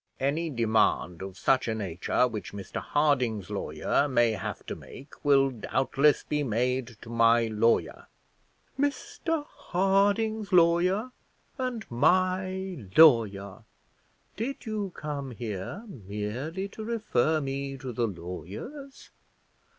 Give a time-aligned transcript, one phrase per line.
[0.19, 5.51] "Any demand of such a nature which Mr Harding's lawyer may have to make will
[5.51, 8.07] doubtless be made to my lawyer."
[8.79, 11.11] "'Mr Harding's lawyer
[11.59, 13.61] and my lawyer!'
[14.35, 19.11] Did you come here merely to refer me to the lawyers?